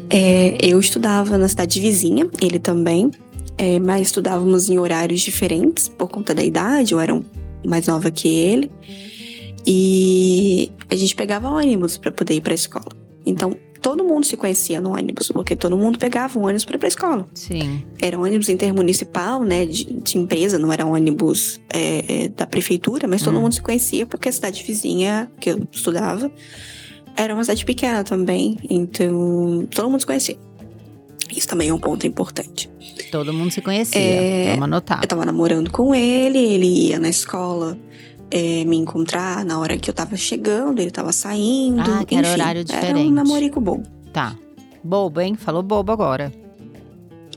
É, 0.09 0.57
eu 0.61 0.79
estudava 0.79 1.37
na 1.37 1.47
cidade 1.47 1.79
vizinha, 1.79 2.29
ele 2.41 2.59
também, 2.59 3.11
é, 3.57 3.79
mas 3.79 4.03
estudávamos 4.07 4.69
em 4.69 4.77
horários 4.77 5.21
diferentes 5.21 5.87
por 5.89 6.07
conta 6.09 6.33
da 6.33 6.43
idade, 6.43 6.93
eu 6.93 6.99
era 6.99 7.13
um- 7.13 7.23
mais 7.65 7.87
nova 7.87 8.11
que 8.11 8.27
ele. 8.27 8.71
E 9.65 10.71
a 10.89 10.95
gente 10.95 11.15
pegava 11.15 11.49
ônibus 11.49 11.97
para 11.97 12.11
poder 12.11 12.35
ir 12.35 12.41
para 12.41 12.53
a 12.53 12.55
escola. 12.55 12.85
Então, 13.25 13.55
todo 13.81 14.03
mundo 14.03 14.23
se 14.25 14.37
conhecia 14.37 14.79
no 14.79 14.91
ônibus, 14.95 15.29
porque 15.29 15.55
todo 15.55 15.75
mundo 15.75 15.97
pegava 15.97 16.37
um 16.37 16.43
ônibus 16.43 16.65
para 16.65 16.75
ir 16.75 16.79
para 16.79 16.87
a 16.87 16.89
escola. 16.89 17.27
sim. 17.33 17.83
Era 17.99 18.17
um 18.19 18.23
ônibus 18.23 18.49
intermunicipal, 18.49 19.43
né, 19.43 19.65
de, 19.65 19.85
de 19.85 20.17
empresa, 20.19 20.59
não 20.59 20.71
era 20.71 20.85
um 20.85 20.93
ônibus 20.93 21.59
é, 21.73 22.29
da 22.29 22.45
prefeitura, 22.45 23.07
mas 23.07 23.23
todo 23.23 23.37
Hum. 23.37 23.41
mundo 23.41 23.53
se 23.53 23.61
conhecia 23.61 24.05
porque 24.05 24.29
a 24.29 24.31
cidade 24.31 24.63
vizinha 24.63 25.31
que 25.39 25.49
eu 25.49 25.67
estudava 25.71 26.31
era 27.15 27.33
uma 27.33 27.43
cidade 27.43 27.63
pequena 27.65 28.03
também, 28.03 28.57
então 28.69 29.67
todo 29.73 29.89
mundo 29.89 29.99
se 30.01 30.05
conhecia. 30.05 30.37
Isso 31.35 31.47
também 31.47 31.69
é 31.69 31.73
um 31.73 31.79
ponto 31.79 32.05
importante. 32.05 32.69
Todo 33.11 33.33
mundo 33.33 33.51
se 33.51 33.61
conhecia. 33.61 33.99
É, 33.99 34.49
Vamos 34.51 34.63
anotar. 34.65 34.99
Eu 35.01 35.07
tava 35.07 35.25
namorando 35.25 35.71
com 35.71 35.93
ele, 35.93 36.37
ele 36.37 36.65
ia 36.89 36.99
na 36.99 37.09
escola 37.09 37.77
é, 38.31 38.63
me 38.65 38.77
encontrar 38.77 39.43
na 39.43 39.59
hora 39.59 39.77
que 39.77 39.89
eu 39.89 39.93
tava 39.93 40.15
chegando, 40.15 40.79
ele 40.79 40.91
tava 40.91 41.11
saindo. 41.11 41.81
Ah, 41.81 42.05
que 42.05 42.15
era 42.15 42.27
enfim, 42.27 42.41
horário 42.41 42.59
Era 42.59 42.63
diferente. 42.79 43.07
um 43.09 43.11
namorico 43.11 43.59
bom. 43.59 43.81
Tá. 44.13 44.35
Bobo, 44.83 45.19
hein? 45.19 45.35
Falou 45.35 45.63
bobo 45.63 45.91
agora. 45.91 46.31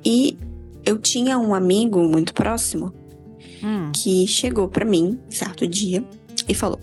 E 0.05 0.37
eu 0.85 0.99
tinha 0.99 1.39
um 1.39 1.55
amigo 1.55 2.01
muito 2.03 2.33
próximo 2.35 2.93
Hum. 3.63 3.91
que 3.93 4.25
chegou 4.29 4.69
pra 4.69 4.85
mim 4.85 5.19
certo 5.29 5.67
dia 5.67 6.05
e 6.49 6.55
falou: 6.55 6.79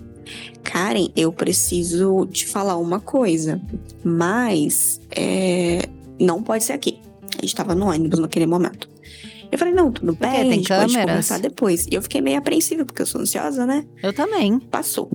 Karen, 0.65 1.07
eu 1.15 1.31
preciso 1.31 2.25
te 2.25 2.45
falar 2.47 2.75
uma 2.77 2.99
coisa, 2.99 3.61
mas 4.03 4.99
é, 5.15 5.87
não 6.19 6.41
pode 6.41 6.63
ser 6.63 6.73
aqui. 6.73 6.99
A 7.37 7.41
gente 7.41 7.55
tava 7.55 7.75
no 7.75 7.87
ônibus 7.87 8.19
naquele 8.19 8.47
momento. 8.47 8.89
Eu 9.51 9.59
falei, 9.59 9.73
não, 9.73 9.91
tudo 9.91 10.13
bem, 10.15 10.31
Tem 10.31 10.41
a 10.41 10.53
gente 10.53 10.67
pode 10.67 10.79
câmeras? 10.93 11.05
conversar 11.05 11.39
depois. 11.39 11.85
E 11.89 11.93
eu 11.93 12.01
fiquei 12.01 12.19
meio 12.19 12.37
apreensiva, 12.37 12.83
porque 12.83 13.01
eu 13.01 13.05
sou 13.05 13.21
ansiosa, 13.21 13.65
né? 13.65 13.85
Eu 14.01 14.11
também. 14.11 14.59
Passou. 14.59 15.09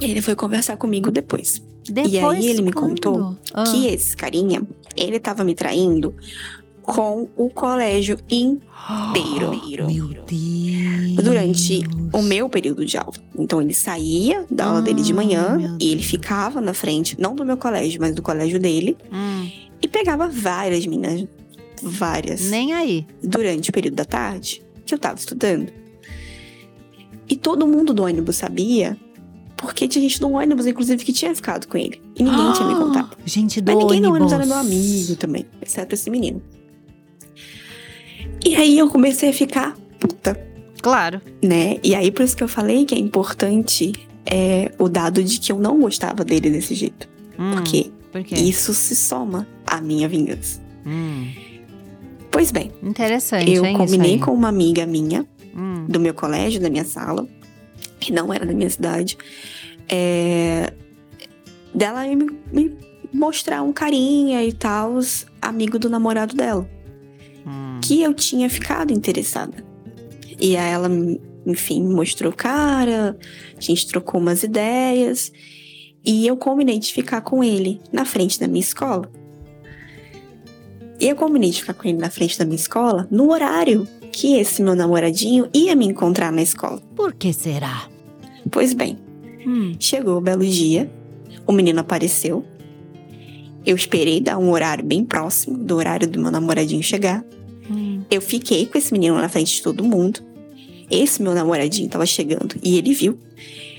Ele 0.00 0.22
foi 0.22 0.34
conversar 0.34 0.76
comigo 0.76 1.10
depois. 1.10 1.60
Depois, 1.90 2.38
aí 2.38 2.46
ele 2.46 2.62
me 2.62 2.72
quando? 2.72 2.90
contou 2.90 3.36
Ah. 3.52 3.64
Que 3.64 3.88
esse 3.88 4.16
carinha, 4.16 4.62
ele 4.96 5.18
tava 5.18 5.42
me 5.44 5.54
traindo 5.54 6.14
com 6.94 7.28
o 7.36 7.48
colégio 7.50 8.18
inteiro. 8.30 9.50
Meu 9.86 10.08
Deus. 10.26 11.24
Durante 11.24 11.82
o 12.12 12.22
meu 12.22 12.48
período 12.48 12.84
de 12.84 12.96
aula. 12.96 13.12
Então 13.38 13.60
ele 13.60 13.74
saía 13.74 14.44
da 14.50 14.66
aula 14.66 14.82
dele 14.82 15.02
de 15.02 15.12
Ah, 15.12 15.16
manhã 15.16 15.76
e 15.80 15.90
ele 15.92 16.02
ficava 16.02 16.60
na 16.60 16.72
frente, 16.74 17.16
não 17.20 17.34
do 17.34 17.44
meu 17.44 17.56
colégio, 17.56 18.00
mas 18.00 18.14
do 18.14 18.22
colégio 18.22 18.58
dele, 18.58 18.96
Hum, 19.12 19.48
e 19.82 19.86
pegava 19.88 20.28
várias 20.28 20.86
meninas, 20.86 21.26
várias, 21.82 22.50
nem 22.50 22.72
aí. 22.72 23.06
durante 23.22 23.70
o 23.70 23.72
período 23.72 23.94
da 23.96 24.04
tarde 24.04 24.62
que 24.86 24.94
eu 24.94 24.98
tava 24.98 25.18
estudando. 25.18 25.72
E 27.28 27.36
todo 27.36 27.66
mundo 27.66 27.92
do 27.94 28.02
ônibus 28.04 28.36
sabia, 28.36 28.96
porque 29.56 29.86
tinha 29.86 30.02
gente 30.02 30.18
do 30.20 30.30
ônibus, 30.32 30.66
inclusive, 30.66 31.04
que 31.04 31.12
tinha 31.12 31.34
ficado 31.34 31.66
com 31.68 31.76
ele. 31.78 32.00
E 32.16 32.22
ninguém 32.22 32.52
tinha 32.54 32.66
me 32.66 32.74
contado. 32.80 33.16
Gente 33.24 33.60
do 33.60 33.72
Mas 33.72 33.84
ninguém 33.84 34.00
no 34.00 34.08
ônibus 34.08 34.32
ônibus. 34.32 34.32
era 34.32 34.46
meu 34.46 34.56
amigo 34.56 35.16
também, 35.16 35.46
exceto 35.62 35.94
esse 35.94 36.10
menino. 36.10 36.42
E 38.44 38.54
aí 38.56 38.78
eu 38.78 38.88
comecei 38.88 39.30
a 39.30 39.32
ficar 39.32 39.76
puta, 39.98 40.40
Claro. 40.80 41.20
né? 41.42 41.78
E 41.82 41.94
aí 41.94 42.10
por 42.10 42.22
isso 42.24 42.36
que 42.36 42.42
eu 42.42 42.48
falei 42.48 42.84
que 42.84 42.94
é 42.94 42.98
importante 42.98 43.92
é, 44.24 44.72
o 44.78 44.88
dado 44.88 45.22
de 45.22 45.38
que 45.38 45.52
eu 45.52 45.58
não 45.58 45.78
gostava 45.80 46.24
dele 46.24 46.50
desse 46.50 46.74
jeito. 46.74 47.08
Hum, 47.38 47.52
Porque 47.52 47.90
Por 48.12 48.22
quê? 48.24 48.34
isso 48.36 48.72
se 48.74 48.96
soma 48.96 49.46
à 49.66 49.80
minha 49.80 50.08
vingança. 50.08 50.60
Hum, 50.86 51.28
Pois 52.30 52.52
bem, 52.52 52.70
interessante, 52.82 53.50
eu 53.52 53.64
hein, 53.64 53.76
combinei 53.76 54.16
com 54.18 54.30
uma 54.32 54.48
amiga 54.48 54.86
minha, 54.86 55.26
Hum, 55.54 55.84
do 55.88 55.98
meu 55.98 56.14
colégio, 56.14 56.60
da 56.60 56.70
minha 56.70 56.84
sala, 56.84 57.26
que 57.98 58.12
não 58.12 58.32
era 58.32 58.46
da 58.46 58.52
minha 58.52 58.70
cidade, 58.70 59.18
é, 59.88 60.72
dela 61.74 62.06
me, 62.06 62.30
me 62.52 62.76
mostrar 63.12 63.62
um 63.62 63.72
carinha 63.72 64.44
e 64.44 64.52
tal, 64.52 65.00
amigo 65.42 65.76
do 65.76 65.90
namorado 65.90 66.36
dela. 66.36 66.68
Que 67.80 68.02
eu 68.02 68.14
tinha 68.14 68.48
ficado 68.48 68.92
interessada. 68.92 69.64
E 70.38 70.56
aí 70.56 70.72
ela, 70.72 70.88
enfim, 71.46 71.82
me 71.82 71.94
mostrou 71.94 72.32
cara, 72.32 73.16
a 73.56 73.60
gente 73.60 73.86
trocou 73.86 74.20
umas 74.20 74.42
ideias. 74.42 75.32
E 76.04 76.26
eu 76.26 76.36
combinei 76.36 76.78
de 76.78 76.92
ficar 76.92 77.20
com 77.20 77.44
ele 77.44 77.80
na 77.92 78.04
frente 78.04 78.40
da 78.40 78.48
minha 78.48 78.60
escola. 78.60 79.10
E 80.98 81.08
eu 81.08 81.16
combinei 81.16 81.50
de 81.50 81.60
ficar 81.60 81.74
com 81.74 81.88
ele 81.88 81.98
na 81.98 82.10
frente 82.10 82.38
da 82.38 82.44
minha 82.44 82.56
escola 82.56 83.06
no 83.10 83.30
horário 83.30 83.86
que 84.12 84.36
esse 84.36 84.62
meu 84.62 84.74
namoradinho 84.74 85.48
ia 85.54 85.74
me 85.74 85.86
encontrar 85.86 86.32
na 86.32 86.42
escola. 86.42 86.80
Por 86.94 87.14
que 87.14 87.32
será? 87.32 87.88
Pois 88.50 88.74
bem, 88.74 88.98
Hum, 89.46 89.74
chegou 89.78 90.18
o 90.18 90.20
belo 90.20 90.44
dia, 90.44 90.90
o 91.46 91.52
menino 91.52 91.80
apareceu. 91.80 92.44
Eu 93.64 93.74
esperei 93.74 94.20
dar 94.20 94.38
um 94.38 94.50
horário 94.50 94.84
bem 94.84 95.04
próximo 95.04 95.56
do 95.56 95.76
horário 95.76 96.08
do 96.08 96.20
meu 96.20 96.30
namoradinho 96.30 96.82
chegar. 96.82 97.24
Eu 98.10 98.20
fiquei 98.20 98.66
com 98.66 98.76
esse 98.76 98.92
menino 98.92 99.14
na 99.16 99.28
frente 99.28 99.54
de 99.54 99.62
todo 99.62 99.84
mundo. 99.84 100.20
Esse 100.90 101.22
meu 101.22 101.32
namoradinho 101.34 101.88
tava 101.88 102.04
chegando 102.06 102.56
e 102.62 102.76
ele 102.76 102.92
viu. 102.92 103.18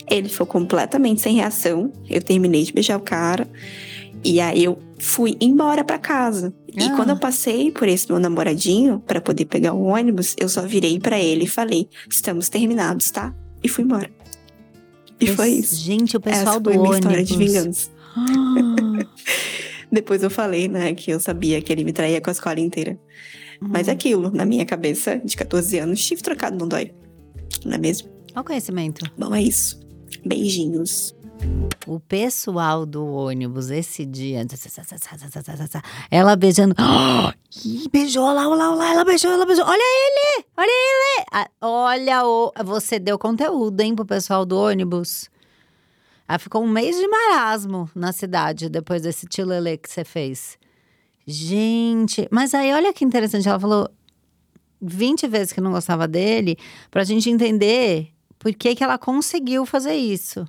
Ele 0.09 0.29
ficou 0.29 0.45
completamente 0.47 1.21
sem 1.21 1.35
reação. 1.35 1.91
Eu 2.09 2.21
terminei 2.21 2.63
de 2.63 2.71
beijar 2.73 2.97
o 2.97 3.01
cara. 3.01 3.47
E 4.23 4.39
aí 4.39 4.63
eu 4.63 4.77
fui 4.99 5.35
embora 5.41 5.83
pra 5.83 5.97
casa. 5.97 6.53
E 6.73 6.83
Ah. 6.83 6.95
quando 6.95 7.09
eu 7.09 7.17
passei 7.19 7.71
por 7.71 7.87
esse 7.87 8.09
meu 8.09 8.19
namoradinho 8.19 8.99
pra 9.05 9.19
poder 9.19 9.45
pegar 9.45 9.73
o 9.73 9.83
ônibus, 9.83 10.35
eu 10.39 10.47
só 10.47 10.61
virei 10.61 10.99
pra 10.99 11.19
ele 11.19 11.43
e 11.45 11.47
falei: 11.47 11.89
"Estamos 12.09 12.47
terminados, 12.49 13.09
tá?" 13.11 13.33
E 13.63 13.67
fui 13.67 13.83
embora. 13.83 14.09
E 15.19 15.27
foi 15.27 15.49
isso. 15.49 15.75
Gente, 15.75 16.15
o 16.15 16.19
pessoal 16.21 16.47
Essa 16.55 16.59
do 16.59 16.69
foi 16.71 16.77
minha 16.79 16.91
ônibus. 16.95 17.05
história 17.11 17.23
de 17.25 17.37
vingança. 17.37 17.89
Ah, 18.15 18.75
Depois 19.91 20.23
eu 20.23 20.29
falei, 20.29 20.67
né, 20.69 20.93
que 20.93 21.11
eu 21.11 21.19
sabia 21.19 21.61
que 21.61 21.71
ele 21.71 21.83
me 21.83 21.91
traía 21.91 22.21
com 22.21 22.29
a 22.29 22.33
escola 22.33 22.59
inteira. 22.59 22.97
Mas 23.61 23.87
é 23.87 23.91
hum. 23.91 23.93
aquilo, 23.93 24.31
na 24.31 24.43
minha 24.43 24.65
cabeça, 24.65 25.21
de 25.23 25.37
14 25.37 25.77
anos, 25.77 25.99
chifre 25.99 26.23
trocado 26.23 26.57
não 26.57 26.67
dói. 26.67 26.91
Não 27.63 27.73
é 27.73 27.77
mesmo? 27.77 28.09
Olha 28.33 28.41
o 28.41 28.43
conhecimento. 28.43 29.05
Bom, 29.17 29.35
é 29.35 29.41
isso. 29.43 29.79
Beijinhos. 30.25 31.15
O 31.87 31.99
pessoal 31.99 32.85
do 32.85 33.05
ônibus 33.05 33.69
esse 33.69 34.05
dia. 34.05 34.45
Ela 36.11 36.35
beijando. 36.35 36.75
Ih, 37.65 37.89
beijou 37.91 38.25
lá, 38.25 38.47
lá, 38.47 38.73
lá, 38.73 38.91
ela 38.91 39.03
beijou, 39.03 39.31
ela 39.31 39.45
beijou. 39.45 39.65
Olha 39.65 39.81
ele! 39.81 40.45
Olha 40.57 40.69
ele! 40.69 41.25
Ah, 41.31 41.49
Olha 41.61 42.25
o. 42.25 42.51
Você 42.63 42.99
deu 42.99 43.17
conteúdo, 43.17 43.81
hein, 43.81 43.95
pro 43.95 44.05
pessoal 44.05 44.45
do 44.45 44.57
ônibus. 44.57 45.29
Ela 46.27 46.39
ficou 46.39 46.63
um 46.63 46.69
mês 46.69 46.95
de 46.95 47.07
marasmo 47.07 47.89
na 47.93 48.13
cidade 48.13 48.69
depois 48.69 49.01
desse 49.01 49.25
tilelê 49.25 49.77
que 49.77 49.89
você 49.89 50.05
fez. 50.05 50.57
Gente, 51.31 52.27
mas 52.29 52.53
aí 52.53 52.73
olha 52.73 52.93
que 52.93 53.05
interessante. 53.05 53.47
Ela 53.47 53.59
falou 53.59 53.89
20 54.81 55.27
vezes 55.27 55.53
que 55.53 55.61
não 55.61 55.71
gostava 55.71 56.07
dele, 56.07 56.57
pra 56.89 57.05
gente 57.05 57.29
entender 57.29 58.11
por 58.37 58.53
que, 58.53 58.75
que 58.75 58.83
ela 58.83 58.97
conseguiu 58.97 59.65
fazer 59.65 59.93
isso. 59.93 60.45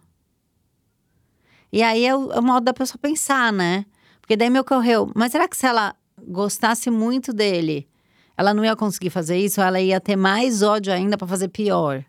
E 1.72 1.82
aí 1.82 2.04
é 2.04 2.16
o, 2.16 2.32
é 2.32 2.40
o 2.40 2.42
modo 2.42 2.64
da 2.64 2.74
pessoa 2.74 2.98
pensar, 3.00 3.52
né? 3.52 3.86
Porque 4.20 4.36
daí 4.36 4.50
me 4.50 4.58
ocorreu, 4.58 5.10
mas 5.14 5.32
será 5.32 5.46
que 5.46 5.56
se 5.56 5.66
ela 5.66 5.94
gostasse 6.26 6.90
muito 6.90 7.32
dele, 7.32 7.88
ela 8.36 8.52
não 8.52 8.64
ia 8.64 8.74
conseguir 8.74 9.10
fazer 9.10 9.38
isso? 9.38 9.60
Ela 9.60 9.80
ia 9.80 10.00
ter 10.00 10.16
mais 10.16 10.62
ódio 10.62 10.92
ainda 10.92 11.16
pra 11.16 11.28
fazer 11.28 11.48
pior? 11.48 12.04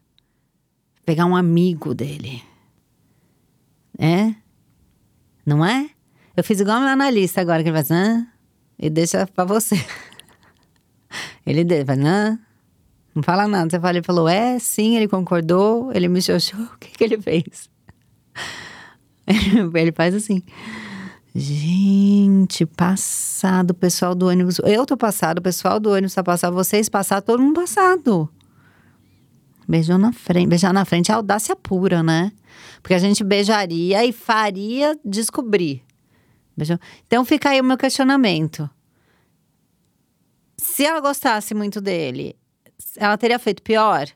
Pegar 1.05 1.25
um 1.25 1.35
amigo 1.35 1.93
dele. 1.93 2.43
É? 3.99 4.33
Não 5.45 5.63
é? 5.63 5.89
Eu 6.35 6.43
fiz 6.43 6.59
igual 6.59 6.79
meu 6.79 6.89
analista 6.89 7.41
agora, 7.41 7.61
que 7.61 7.69
ele 7.69 7.75
faz, 7.75 7.91
Hã? 7.91 8.32
E 8.83 8.89
deixa 8.89 9.25
pra 9.25 9.45
você. 9.45 9.75
Ele 11.45 11.65
faz, 11.85 11.99
Hã? 11.99 12.37
não 13.15 13.23
fala 13.23 13.47
nada. 13.47 13.69
Você 13.69 13.79
fala, 13.79 13.97
ele 13.97 14.05
falou, 14.05 14.27
é, 14.27 14.59
sim, 14.59 14.97
ele 14.97 15.07
concordou, 15.07 15.89
ele 15.93 16.09
me 16.09 16.21
xoxou, 16.21 16.59
o 16.75 16.77
que, 16.77 16.89
que 16.89 17.03
ele 17.03 17.21
fez? 17.21 17.69
Ele 19.73 19.91
faz 19.93 20.13
assim. 20.13 20.43
Gente, 21.33 22.65
passado, 22.65 23.71
o 23.71 23.73
pessoal 23.73 24.13
do 24.13 24.27
ônibus. 24.27 24.59
Eu 24.65 24.85
tô 24.85 24.97
passado, 24.97 25.39
o 25.39 25.41
pessoal 25.41 25.79
do 25.79 25.91
ônibus 25.91 26.13
tá 26.13 26.21
passado, 26.21 26.53
vocês 26.53 26.89
passaram, 26.89 27.21
todo 27.21 27.41
mundo 27.41 27.61
passado. 27.61 28.29
Beijou 29.65 29.97
na 29.97 30.11
frente. 30.11 30.49
Beijar 30.49 30.73
na 30.73 30.83
frente 30.83 31.09
é 31.09 31.13
audácia 31.13 31.55
pura, 31.55 32.03
né? 32.03 32.33
Porque 32.81 32.93
a 32.93 32.99
gente 32.99 33.23
beijaria 33.23 34.05
e 34.05 34.11
faria 34.11 34.99
descobrir. 35.05 35.81
Beijou. 36.55 36.77
Então 37.07 37.23
fica 37.23 37.49
aí 37.51 37.61
o 37.61 37.63
meu 37.63 37.77
questionamento. 37.77 38.69
Se 40.63 40.85
ela 40.85 41.01
gostasse 41.01 41.53
muito 41.53 41.81
dele, 41.81 42.35
ela 42.95 43.17
teria 43.17 43.37
feito 43.37 43.61
pior? 43.61 44.07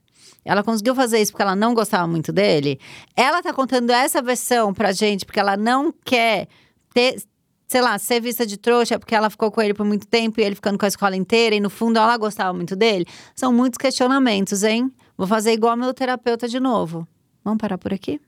Ela 0.45 0.63
conseguiu 0.63 0.95
fazer 0.95 1.21
isso 1.21 1.33
porque 1.33 1.41
ela 1.41 1.55
não 1.55 1.73
gostava 1.73 2.07
muito 2.07 2.31
dele? 2.31 2.79
Ela 3.15 3.43
tá 3.43 3.53
contando 3.53 3.89
essa 3.91 4.21
versão 4.21 4.73
pra 4.73 4.93
gente 4.93 5.25
porque 5.25 5.41
ela 5.41 5.57
não 5.57 5.93
quer 6.05 6.47
ter, 6.93 7.21
sei 7.67 7.81
lá, 7.81 7.99
ser 7.99 8.21
vista 8.21 8.45
de 8.45 8.55
trouxa 8.55 8.97
porque 8.97 9.13
ela 9.13 9.29
ficou 9.29 9.51
com 9.51 9.61
ele 9.61 9.73
por 9.73 9.85
muito 9.85 10.07
tempo 10.07 10.39
e 10.39 10.43
ele 10.43 10.55
ficando 10.55 10.77
com 10.77 10.85
a 10.85 10.87
escola 10.87 11.17
inteira 11.17 11.53
e 11.53 11.59
no 11.59 11.69
fundo 11.69 11.99
ela 11.99 12.15
gostava 12.15 12.53
muito 12.53 12.77
dele? 12.77 13.05
São 13.35 13.51
muitos 13.51 13.77
questionamentos, 13.77 14.63
hein? 14.63 14.89
Vou 15.17 15.27
fazer 15.27 15.51
igual 15.51 15.75
meu 15.75 15.93
terapeuta 15.93 16.47
de 16.47 16.61
novo. 16.61 17.05
Vamos 17.43 17.59
parar 17.59 17.77
por 17.77 17.93
aqui? 17.93 18.21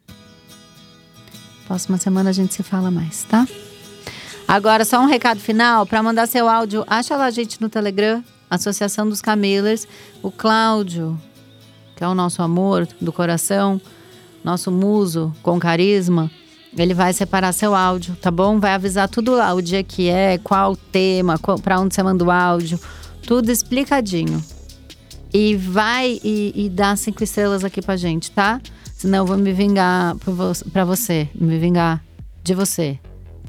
Próxima 1.65 1.97
semana 1.97 2.31
a 2.31 2.33
gente 2.33 2.53
se 2.53 2.63
fala 2.63 2.91
mais, 2.91 3.23
tá? 3.23 3.47
Agora, 4.49 4.83
só 4.83 4.99
um 4.99 5.05
recado 5.05 5.39
final 5.39 5.85
para 5.85 6.01
mandar 6.01 6.25
seu 6.25 6.49
áudio. 6.49 6.83
Acha 6.87 7.15
lá 7.15 7.25
a 7.25 7.29
gente 7.29 7.61
no 7.61 7.69
Telegram, 7.69 8.23
Associação 8.49 9.07
dos 9.07 9.21
Camillers. 9.21 9.87
O 10.23 10.31
Cláudio, 10.31 11.21
que 11.95 12.03
é 12.03 12.07
o 12.07 12.15
nosso 12.15 12.41
amor 12.41 12.87
do 12.99 13.13
coração, 13.13 13.79
nosso 14.43 14.71
muso 14.71 15.31
com 15.43 15.59
carisma, 15.59 16.31
ele 16.75 16.95
vai 16.95 17.13
separar 17.13 17.51
seu 17.51 17.75
áudio, 17.75 18.15
tá 18.15 18.31
bom? 18.31 18.59
Vai 18.59 18.71
avisar 18.71 19.07
tudo 19.07 19.35
lá, 19.35 19.53
o 19.53 19.61
dia 19.61 19.83
que 19.83 20.09
é, 20.09 20.39
qual 20.39 20.71
o 20.71 20.75
tema, 20.75 21.35
para 21.61 21.79
onde 21.79 21.93
você 21.93 22.01
manda 22.01 22.23
o 22.23 22.31
áudio, 22.31 22.79
tudo 23.27 23.51
explicadinho. 23.51 24.43
E 25.31 25.55
vai 25.55 26.19
e, 26.23 26.53
e 26.55 26.69
dá 26.69 26.95
cinco 26.95 27.23
estrelas 27.23 27.63
aqui 27.63 27.83
pra 27.83 27.95
gente, 27.95 28.31
tá? 28.31 28.59
Senão 28.95 29.19
eu 29.19 29.25
vou 29.27 29.37
me 29.37 29.53
vingar 29.53 30.15
pra 30.73 30.83
você, 30.83 31.29
me 31.35 31.59
vingar 31.59 32.03
de 32.43 32.55
você, 32.55 32.97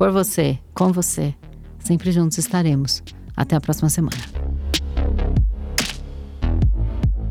por 0.00 0.10
você, 0.10 0.58
com 0.72 0.90
você. 0.90 1.34
Sempre 1.78 2.10
juntos 2.10 2.38
estaremos. 2.38 3.02
Até 3.36 3.54
a 3.54 3.60
próxima 3.60 3.90
semana. 3.90 4.16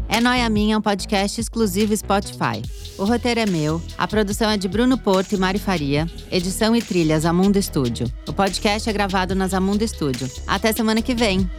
É 0.07 0.21
Noia 0.21 0.47
Minha 0.49 0.77
um 0.77 0.81
podcast 0.81 1.41
exclusivo 1.41 1.97
Spotify. 1.97 2.61
O 2.95 3.05
roteiro 3.05 3.39
é 3.39 3.47
meu, 3.47 3.81
a 3.97 4.07
produção 4.07 4.51
é 4.51 4.55
de 4.55 4.67
Bruno 4.67 4.99
Porto 4.99 5.33
e 5.33 5.37
Mari 5.37 5.57
Faria, 5.57 6.07
edição 6.31 6.75
e 6.75 6.81
trilhas 6.81 7.25
Amundo 7.25 7.57
Estúdio. 7.57 8.05
O 8.27 8.33
podcast 8.33 8.87
é 8.87 8.93
gravado 8.93 9.33
nas 9.33 9.55
Amundo 9.55 9.83
Estúdio. 9.83 10.29
Até 10.45 10.71
semana 10.71 11.01
que 11.01 11.15
vem! 11.15 11.49